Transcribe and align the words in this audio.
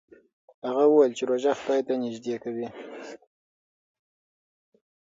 هغه 0.67 0.83
وویل 0.87 1.11
چې 1.17 1.23
روژه 1.31 1.51
خدای 1.61 1.81
ته 1.87 1.93
نژدې 2.03 2.35
کوي. 2.43 2.67